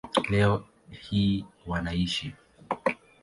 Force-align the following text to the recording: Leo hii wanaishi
Leo 0.29 0.63
hii 0.91 1.45
wanaishi 1.67 2.33